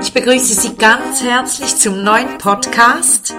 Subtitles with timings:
[0.00, 3.36] Ich begrüße Sie ganz herzlich zum neuen Podcast,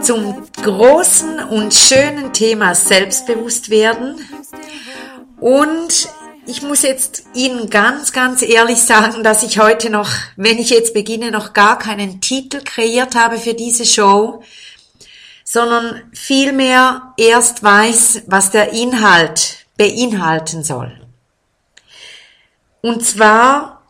[0.00, 4.16] zum großen und schönen Thema Selbstbewusstwerden.
[5.38, 6.08] Und
[6.46, 10.94] ich muss jetzt Ihnen ganz, ganz ehrlich sagen, dass ich heute noch, wenn ich jetzt
[10.94, 14.42] beginne, noch gar keinen Titel kreiert habe für diese Show,
[15.44, 21.00] sondern vielmehr erst weiß, was der Inhalt beinhalten soll.
[22.80, 23.82] Und zwar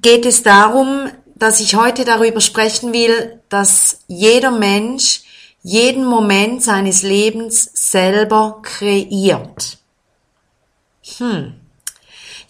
[0.00, 5.22] geht es darum, dass ich heute darüber sprechen will, dass jeder Mensch
[5.62, 9.78] jeden Moment seines Lebens selber kreiert.
[11.18, 11.61] Hm.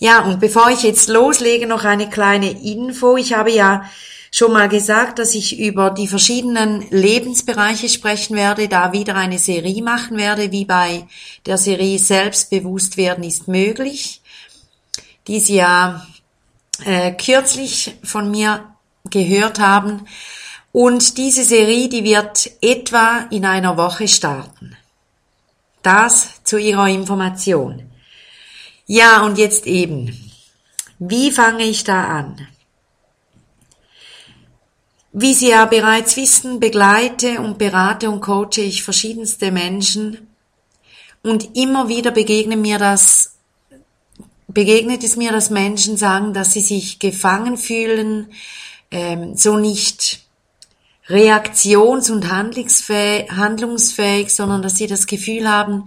[0.02, 3.16] Ja, und bevor ich jetzt loslege, noch eine kleine Info.
[3.16, 3.88] Ich habe ja
[4.32, 9.80] schon mal gesagt, dass ich über die verschiedenen Lebensbereiche sprechen werde, da wieder eine Serie
[9.80, 11.06] machen werde, wie bei
[11.46, 14.22] der Serie Selbstbewusst werden ist möglich,
[15.28, 16.04] die Sie ja
[16.84, 18.64] äh, kürzlich von mir
[19.08, 20.08] gehört haben.
[20.72, 24.76] Und diese Serie, die wird etwa in einer Woche starten.
[25.84, 27.91] Das zu Ihrer Information.
[28.94, 30.14] Ja, und jetzt eben.
[30.98, 32.46] Wie fange ich da an?
[35.12, 40.28] Wie Sie ja bereits wissen, begleite und berate und coache ich verschiedenste Menschen
[41.22, 43.36] und immer wieder begegnet mir das,
[44.46, 48.26] begegnet es mir, dass Menschen sagen, dass sie sich gefangen fühlen,
[48.90, 50.20] ähm, so nicht
[51.08, 55.86] reaktions- und handlungsfähig, sondern dass sie das Gefühl haben,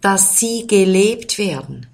[0.00, 1.86] dass sie gelebt werden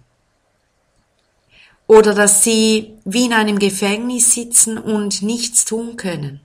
[1.86, 6.40] oder dass sie wie in einem Gefängnis sitzen und nichts tun können.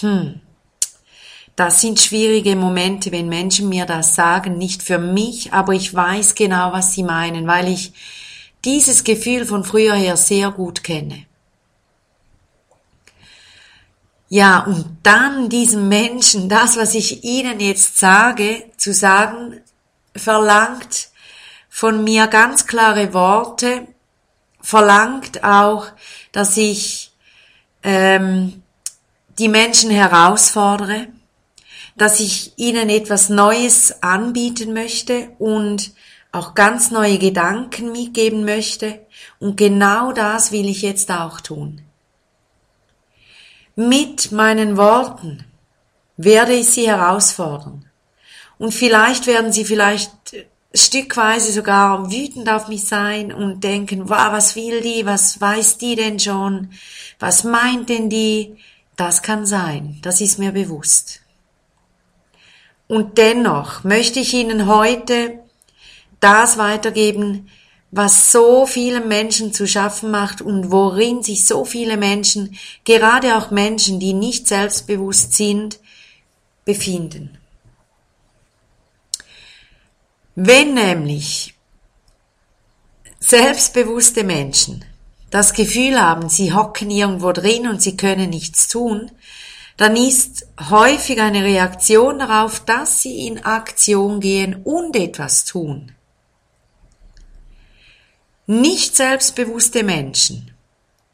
[0.00, 0.40] Hm.
[1.56, 6.34] Das sind schwierige Momente, wenn Menschen mir das sagen, nicht für mich, aber ich weiß
[6.34, 7.92] genau, was sie meinen, weil ich
[8.64, 11.26] dieses Gefühl von früher her sehr gut kenne.
[14.28, 19.60] Ja, und dann diesem Menschen das, was ich Ihnen jetzt sage, zu sagen,
[20.16, 21.10] verlangt
[21.74, 23.88] von mir ganz klare Worte,
[24.60, 25.86] verlangt auch,
[26.30, 27.12] dass ich
[27.82, 28.62] ähm,
[29.38, 31.08] die Menschen herausfordere,
[31.96, 35.92] dass ich ihnen etwas Neues anbieten möchte und
[36.30, 39.06] auch ganz neue Gedanken mitgeben möchte.
[39.40, 41.80] Und genau das will ich jetzt auch tun.
[43.76, 45.46] Mit meinen Worten
[46.18, 47.86] werde ich sie herausfordern.
[48.58, 50.12] Und vielleicht werden sie vielleicht
[50.74, 55.96] stückweise sogar wütend auf mich sein und denken, wow, was will die, was weiß die
[55.96, 56.70] denn schon,
[57.18, 58.56] was meint denn die?
[58.96, 61.20] Das kann sein, das ist mir bewusst.
[62.88, 65.38] Und dennoch möchte ich Ihnen heute
[66.20, 67.48] das weitergeben,
[67.90, 73.50] was so vielen Menschen zu schaffen macht und worin sich so viele Menschen, gerade auch
[73.50, 75.78] Menschen, die nicht selbstbewusst sind,
[76.64, 77.38] befinden.
[80.34, 81.54] Wenn nämlich
[83.20, 84.84] selbstbewusste Menschen
[85.30, 89.10] das Gefühl haben, sie hocken irgendwo drin und sie können nichts tun,
[89.76, 95.92] dann ist häufig eine Reaktion darauf, dass sie in Aktion gehen und etwas tun.
[98.46, 100.54] Nicht selbstbewusste Menschen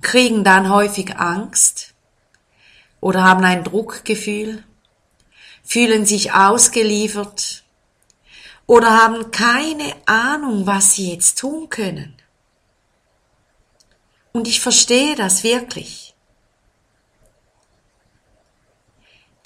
[0.00, 1.94] kriegen dann häufig Angst
[3.00, 4.64] oder haben ein Druckgefühl,
[5.64, 7.64] fühlen sich ausgeliefert,
[8.68, 12.14] oder haben keine Ahnung, was sie jetzt tun können.
[14.32, 16.14] Und ich verstehe das wirklich.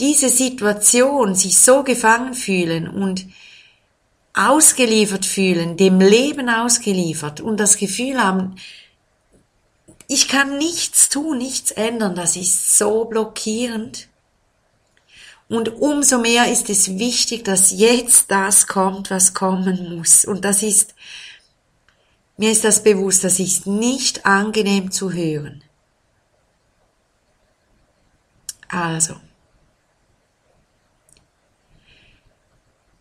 [0.00, 3.26] Diese Situation, sich so gefangen fühlen und
[4.34, 8.56] ausgeliefert fühlen, dem Leben ausgeliefert und das Gefühl haben,
[10.08, 14.08] ich kann nichts tun, nichts ändern, das ist so blockierend.
[15.52, 20.24] Und umso mehr ist es wichtig, dass jetzt das kommt, was kommen muss.
[20.24, 20.94] Und das ist,
[22.38, 25.62] mir ist das bewusst, das ist nicht angenehm zu hören.
[28.68, 29.16] Also,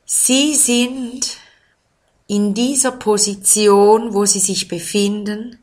[0.04, 1.38] Sie sind
[2.28, 5.58] in dieser Position, wo Sie sich befinden,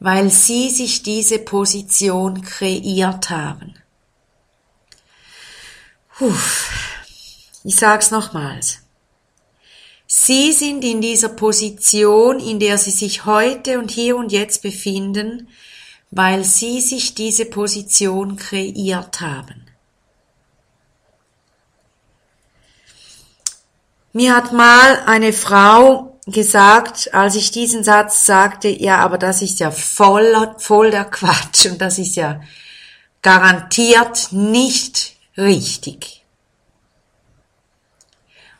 [0.00, 3.79] weil Sie sich diese Position kreiert haben.
[6.20, 6.70] Uff.
[7.64, 8.78] Ich sag's nochmals.
[10.06, 15.48] Sie sind in dieser Position, in der Sie sich heute und hier und jetzt befinden,
[16.10, 19.66] weil Sie sich diese Position kreiert haben.
[24.12, 29.60] Mir hat mal eine Frau gesagt, als ich diesen Satz sagte, ja, aber das ist
[29.60, 32.40] ja voll, voll der Quatsch und das ist ja
[33.22, 36.24] garantiert nicht richtig.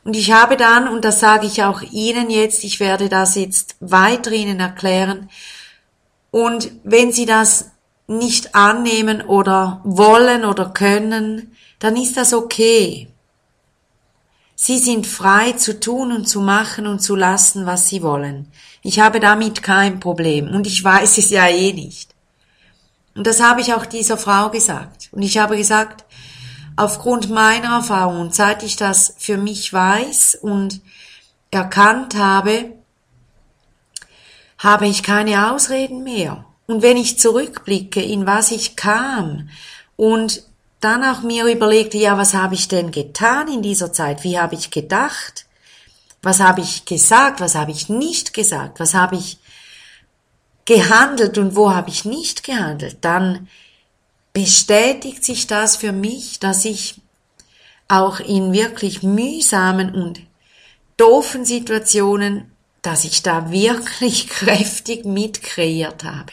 [0.02, 3.76] Und ich habe dann, und das sage ich auch Ihnen jetzt, ich werde das jetzt
[3.80, 5.28] weiter Ihnen erklären,
[6.30, 7.70] und wenn Sie das
[8.06, 13.08] nicht annehmen oder wollen oder können, dann ist das okay.
[14.54, 18.48] Sie sind frei zu tun und zu machen und zu lassen, was Sie wollen.
[18.82, 22.14] Ich habe damit kein Problem und ich weiß es ja eh nicht.
[23.14, 25.08] Und das habe ich auch dieser Frau gesagt.
[25.12, 26.04] Und ich habe gesagt,
[26.76, 30.80] aufgrund meiner Erfahrung seit ich das für mich weiß und
[31.50, 32.72] erkannt habe,
[34.58, 36.44] habe ich keine Ausreden mehr.
[36.66, 39.48] Und wenn ich zurückblicke, in was ich kam
[39.96, 40.42] und
[40.80, 44.24] dann auch mir überlegte, ja, was habe ich denn getan in dieser Zeit?
[44.24, 45.46] Wie habe ich gedacht?
[46.22, 47.40] Was habe ich gesagt?
[47.40, 48.80] Was habe ich nicht gesagt?
[48.80, 49.38] Was habe ich
[50.64, 52.98] gehandelt und wo habe ich nicht gehandelt?
[53.00, 53.48] Dann
[54.32, 57.00] bestätigt sich das für mich, dass ich
[57.88, 60.20] auch in wirklich mühsamen und
[60.96, 66.32] doofen Situationen, dass ich da wirklich kräftig mitkreiert habe.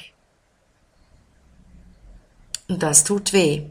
[2.67, 3.63] Und das tut weh.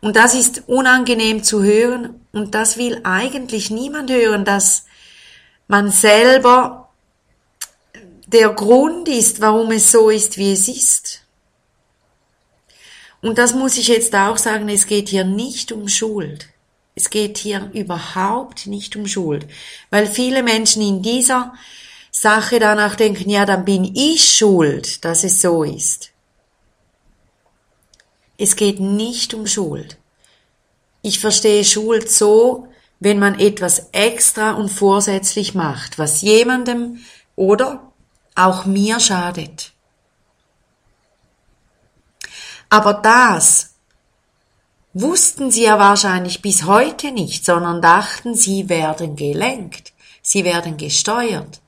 [0.00, 4.84] Und das ist unangenehm zu hören und das will eigentlich niemand hören, dass
[5.66, 6.90] man selber
[8.26, 11.23] der Grund ist, warum es so ist, wie es ist.
[13.24, 16.50] Und das muss ich jetzt auch sagen, es geht hier nicht um Schuld.
[16.94, 19.46] Es geht hier überhaupt nicht um Schuld,
[19.88, 21.54] weil viele Menschen in dieser
[22.10, 26.10] Sache danach denken, ja, dann bin ich schuld, dass es so ist.
[28.36, 29.96] Es geht nicht um Schuld.
[31.00, 32.68] Ich verstehe Schuld so,
[33.00, 36.98] wenn man etwas extra und vorsätzlich macht, was jemandem
[37.36, 37.90] oder
[38.34, 39.73] auch mir schadet.
[42.74, 43.76] Aber das
[44.94, 49.92] wussten sie ja wahrscheinlich bis heute nicht, sondern dachten, sie werden gelenkt,
[50.22, 51.60] sie werden gesteuert.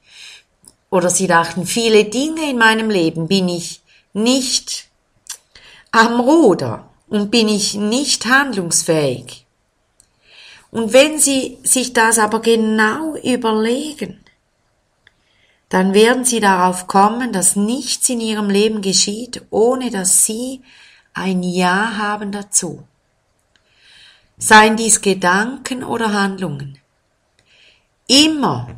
[0.90, 3.82] Oder sie dachten, viele Dinge in meinem Leben bin ich
[4.14, 4.88] nicht
[5.92, 9.46] am Ruder und bin ich nicht handlungsfähig.
[10.72, 14.24] Und wenn Sie sich das aber genau überlegen,
[15.68, 20.62] dann werden Sie darauf kommen, dass nichts in Ihrem Leben geschieht, ohne dass Sie
[21.16, 22.86] ein Ja haben dazu.
[24.38, 26.78] Seien dies Gedanken oder Handlungen.
[28.06, 28.68] Immer,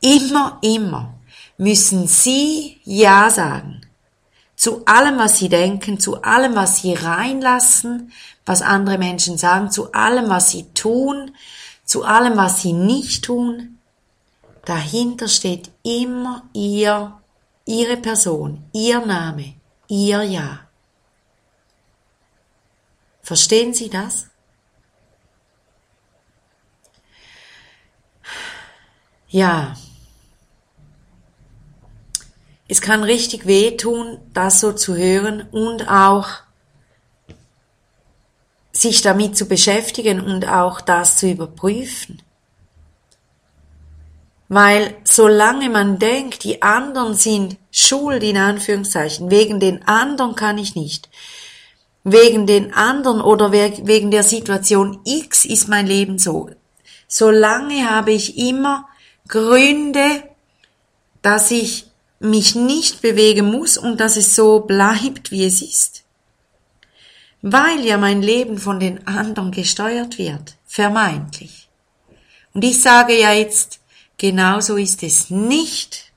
[0.00, 1.14] immer, immer
[1.56, 3.80] müssen Sie Ja sagen.
[4.54, 8.12] Zu allem, was Sie denken, zu allem, was Sie reinlassen,
[8.44, 11.32] was andere Menschen sagen, zu allem, was Sie tun,
[11.84, 13.78] zu allem, was Sie nicht tun.
[14.66, 17.18] Dahinter steht immer Ihr,
[17.64, 19.54] Ihre Person, Ihr Name,
[19.88, 20.67] Ihr Ja.
[23.28, 24.28] Verstehen Sie das?
[29.28, 29.76] Ja.
[32.68, 36.26] Es kann richtig wehtun, das so zu hören und auch
[38.72, 42.22] sich damit zu beschäftigen und auch das zu überprüfen.
[44.48, 50.74] Weil solange man denkt, die anderen sind schuld in Anführungszeichen, wegen den anderen kann ich
[50.74, 51.10] nicht,
[52.12, 56.50] wegen den anderen oder wegen der Situation X ist mein Leben so.
[57.06, 58.88] Solange habe ich immer
[59.26, 60.22] Gründe,
[61.22, 61.86] dass ich
[62.20, 66.04] mich nicht bewegen muss und dass es so bleibt, wie es ist.
[67.42, 71.68] Weil ja mein Leben von den anderen gesteuert wird, vermeintlich.
[72.52, 73.80] Und ich sage ja jetzt,
[74.16, 76.12] genauso ist es nicht.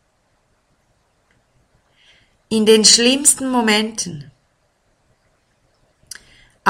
[2.49, 4.30] In den schlimmsten Momenten,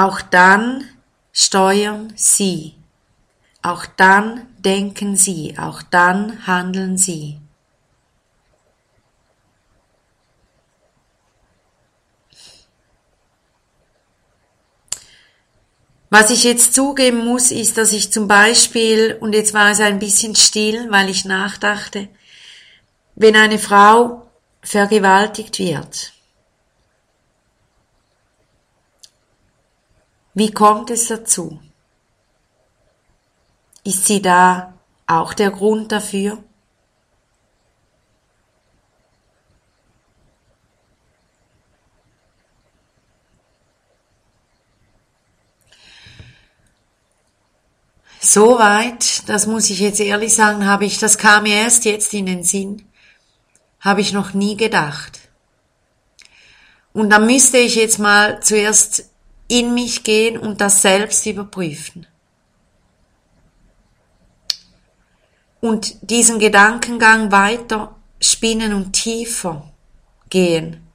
[0.02, 0.90] auch dann
[1.32, 2.74] steuern Sie.
[3.62, 5.56] Auch dann denken Sie.
[5.60, 7.40] Auch dann handeln Sie.
[16.10, 20.00] Was ich jetzt zugeben muss, ist, dass ich zum Beispiel, und jetzt war es ein
[20.00, 22.10] bisschen still, weil ich nachdachte,
[23.16, 24.30] wenn eine Frau
[24.64, 26.12] vergewaltigt wird,
[30.42, 31.60] wie kommt es dazu?
[33.84, 34.74] Ist sie da
[35.06, 36.44] auch der Grund dafür?
[48.20, 52.16] So weit, das muss ich jetzt ehrlich sagen, habe ich, das kam mir erst jetzt
[52.16, 52.84] in den Sinn,
[53.80, 55.20] habe ich noch nie gedacht.
[56.94, 59.11] Und da müsste ich jetzt mal zuerst
[59.52, 62.08] in mich gehen und das selbst überprüfen.
[65.60, 69.70] Und diesen Gedankengang weiter spinnen und tiefer
[70.30, 70.88] gehen.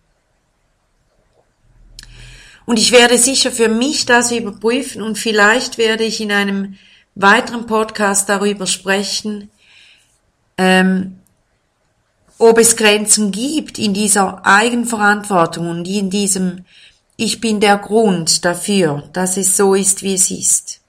[2.64, 6.78] Und ich werde sicher für mich das überprüfen und vielleicht werde ich in einem
[7.14, 9.50] weiteren Podcast darüber sprechen,
[10.56, 11.18] ähm,
[12.38, 16.64] ob es Grenzen gibt in dieser Eigenverantwortung und in diesem
[17.18, 20.80] Ich bin der Grund dafür, dass es so ist, wie es ist.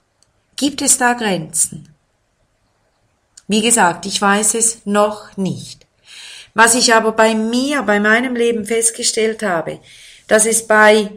[0.56, 1.88] Gibt es da Grenzen?
[3.46, 5.86] Wie gesagt, ich weiß es noch nicht.
[6.52, 9.80] Was ich aber bei mir, bei meinem Leben festgestellt habe,
[10.26, 11.10] dass es bei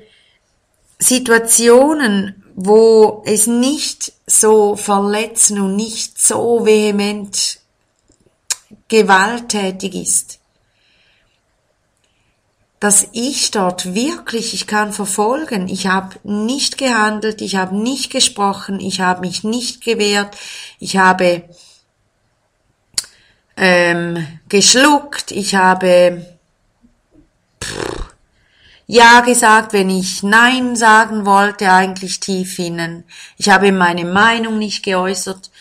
[0.97, 7.59] Situationen, wo es nicht so verletzen und nicht so vehement
[8.87, 10.39] gewalttätig ist,
[12.81, 18.79] dass ich dort wirklich, ich kann verfolgen, ich habe nicht gehandelt, ich habe nicht gesprochen,
[18.79, 20.35] ich habe mich nicht gewehrt,
[20.79, 21.43] ich habe
[23.55, 26.25] ähm, geschluckt, ich habe
[28.87, 33.03] ja gesagt, wenn ich Nein sagen wollte, eigentlich tief innen.
[33.37, 35.51] Ich habe meine Meinung nicht geäußert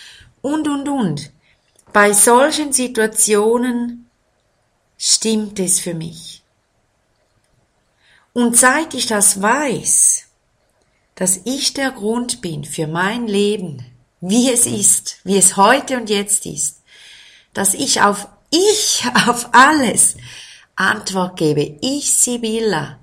[0.40, 1.30] und, und, und.
[1.92, 4.08] Bei solchen Situationen
[4.96, 6.39] stimmt es für mich.
[8.32, 10.24] Und seit ich das weiß,
[11.14, 13.84] dass ich der Grund bin für mein Leben,
[14.20, 16.82] wie es ist, wie es heute und jetzt ist,
[17.52, 20.16] dass ich auf ich auf alles
[20.76, 23.00] Antwort gebe, ich Sibylla,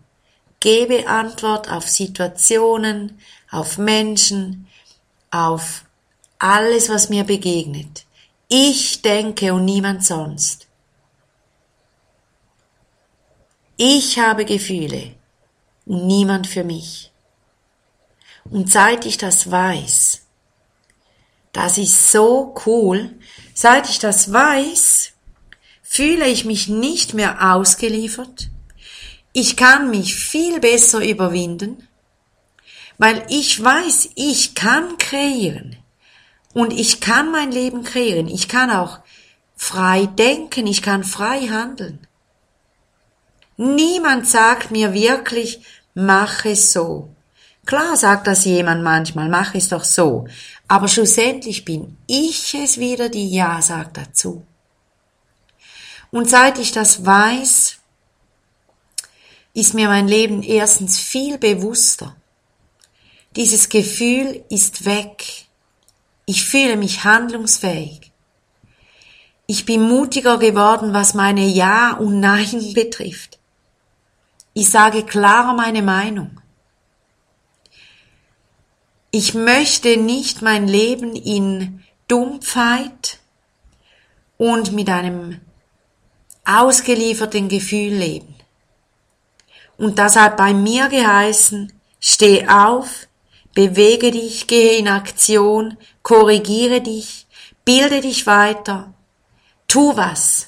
[0.59, 3.19] Gebe Antwort auf Situationen,
[3.51, 4.67] auf Menschen,
[5.29, 5.85] auf
[6.39, 8.05] alles, was mir begegnet.
[8.47, 10.67] Ich denke und niemand sonst.
[13.77, 15.16] Ich habe Gefühle
[15.87, 17.11] niemand für mich.
[18.49, 20.21] Und seit ich das weiß,
[21.53, 23.11] das ist so cool,
[23.53, 25.11] seit ich das weiß,
[25.81, 28.49] fühle ich mich nicht mehr ausgeliefert,
[29.33, 31.87] ich kann mich viel besser überwinden,
[32.97, 35.77] weil ich weiß, ich kann kreieren
[36.53, 38.27] und ich kann mein Leben kreieren.
[38.27, 38.99] Ich kann auch
[39.55, 42.06] frei denken, ich kann frei handeln.
[43.57, 45.61] Niemand sagt mir wirklich,
[45.95, 47.09] mach es so.
[47.65, 50.27] Klar sagt das jemand manchmal, mach es doch so.
[50.67, 54.45] Aber schlussendlich bin ich es wieder, die Ja sagt dazu.
[56.11, 57.77] Und seit ich das weiß,
[59.53, 62.15] ist mir mein Leben erstens viel bewusster.
[63.35, 65.45] Dieses Gefühl ist weg.
[66.25, 68.11] Ich fühle mich handlungsfähig.
[69.45, 73.36] Ich bin mutiger geworden, was meine Ja und Nein betrifft.
[74.59, 76.41] Ich sage klarer meine Meinung.
[79.11, 83.19] Ich möchte nicht mein Leben in Dumpfheit
[84.39, 85.41] und mit einem
[86.43, 88.33] ausgelieferten Gefühl leben.
[89.77, 93.07] Und das hat bei mir geheißen, steh auf,
[93.53, 97.27] bewege dich, gehe in Aktion, korrigiere dich,
[97.63, 98.91] bilde dich weiter,
[99.67, 100.47] tu was.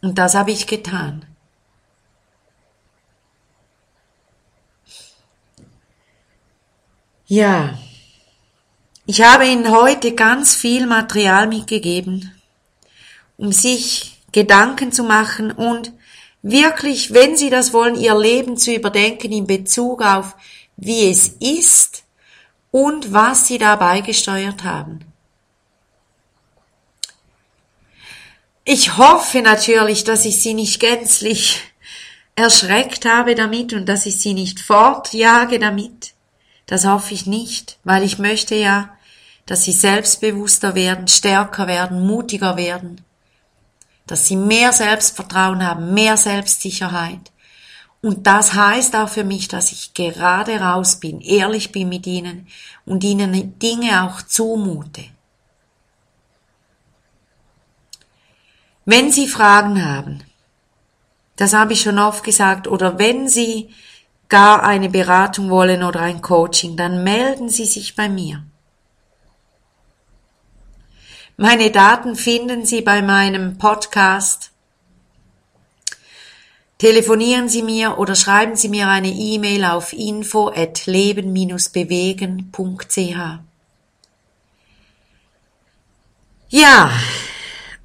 [0.00, 1.26] Und das habe ich getan.
[7.28, 7.76] Ja,
[9.04, 12.40] ich habe Ihnen heute ganz viel Material mitgegeben,
[13.36, 15.92] um sich Gedanken zu machen und
[16.42, 20.36] wirklich, wenn Sie das wollen, Ihr Leben zu überdenken in Bezug auf,
[20.76, 22.04] wie es ist
[22.70, 25.00] und was Sie dabei gesteuert haben.
[28.64, 31.60] Ich hoffe natürlich, dass ich Sie nicht gänzlich
[32.36, 36.15] erschreckt habe damit und dass ich Sie nicht fortjage damit.
[36.66, 38.90] Das hoffe ich nicht, weil ich möchte ja,
[39.46, 43.04] dass Sie selbstbewusster werden, stärker werden, mutiger werden
[44.06, 47.32] dass sie mehr Selbstvertrauen haben, mehr Selbstsicherheit
[48.02, 52.46] Und das heißt auch für mich, dass ich gerade raus bin, ehrlich bin mit ihnen
[52.84, 55.04] und ihnen Dinge auch zumute.
[58.84, 60.22] Wenn Sie Fragen haben,
[61.34, 63.70] das habe ich schon oft gesagt, oder wenn Sie
[64.28, 68.44] gar eine Beratung wollen oder ein Coaching, dann melden Sie sich bei mir.
[71.36, 74.52] Meine Daten finden Sie bei meinem Podcast
[76.78, 83.40] Telefonieren Sie mir oder schreiben Sie mir eine E-Mail auf info at leben-bewegen.ch.
[86.48, 86.90] Ja,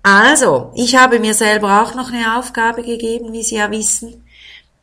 [0.04, 4.26] also, ich habe mir selber auch noch eine Aufgabe gegeben, wie Sie ja wissen.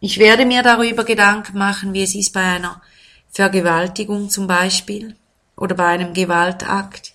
[0.00, 2.80] Ich werde mir darüber Gedanken machen, wie es ist bei einer
[3.30, 5.16] Vergewaltigung zum Beispiel
[5.56, 7.14] oder bei einem Gewaltakt.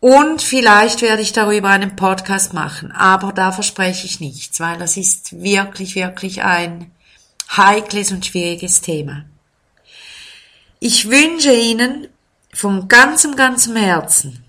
[0.00, 4.96] Und vielleicht werde ich darüber einen Podcast machen, aber da verspreche ich nichts, weil das
[4.96, 6.90] ist wirklich, wirklich ein
[7.56, 9.24] heikles und schwieriges Thema.
[10.80, 12.08] Ich wünsche Ihnen
[12.52, 14.44] von ganzem, ganzem Herzen,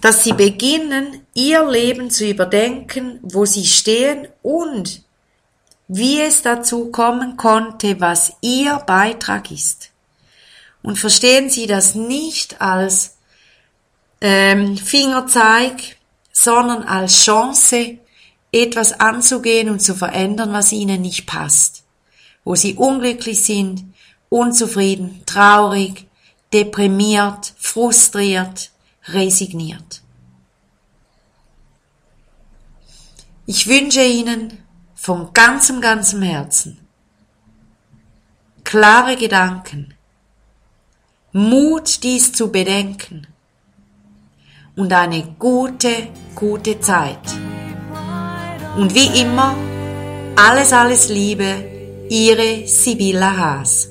[0.00, 5.02] dass Sie beginnen, Ihr Leben zu überdenken, wo Sie stehen und
[5.88, 9.90] wie es dazu kommen konnte, was Ihr Beitrag ist.
[10.82, 13.16] Und verstehen Sie das nicht als
[14.20, 15.96] ähm, Fingerzeig,
[16.32, 17.98] sondern als Chance,
[18.52, 21.84] etwas anzugehen und zu verändern, was ihnen nicht passt,
[22.44, 23.84] wo sie unglücklich sind,
[24.28, 26.06] unzufrieden, traurig,
[26.52, 28.69] deprimiert, frustriert,
[29.08, 30.02] resigniert.
[33.46, 34.58] Ich wünsche Ihnen
[34.94, 36.80] von ganzem, ganzem Herzen
[38.70, 39.94] klare Gedanken,
[41.32, 43.26] Mut, dies zu bedenken
[44.76, 47.18] und eine gute, gute Zeit.
[48.76, 49.56] Und wie immer,
[50.36, 53.88] alles, alles Liebe, Ihre Sibylla Haas.